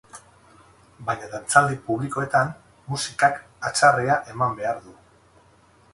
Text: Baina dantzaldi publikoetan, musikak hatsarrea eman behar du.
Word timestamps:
Baina 1.09 1.27
dantzaldi 1.33 1.77
publikoetan, 1.89 2.51
musikak 2.95 3.39
hatsarrea 3.69 4.19
eman 4.35 4.59
behar 4.63 4.85
du. 4.89 4.99